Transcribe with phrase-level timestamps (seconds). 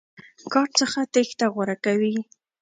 [0.53, 2.15] کار څخه تېښته غوره کوي.